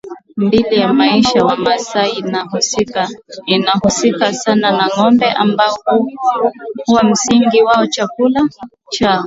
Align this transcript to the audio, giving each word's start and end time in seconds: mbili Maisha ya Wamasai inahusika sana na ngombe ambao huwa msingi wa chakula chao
mbili 0.37 0.87
Maisha 0.87 1.39
ya 1.39 1.45
Wamasai 1.45 2.23
inahusika 3.45 4.33
sana 4.33 4.71
na 4.71 4.87
ngombe 4.97 5.25
ambao 5.31 5.77
huwa 6.85 7.03
msingi 7.03 7.61
wa 7.61 7.87
chakula 7.87 8.49
chao 8.89 9.19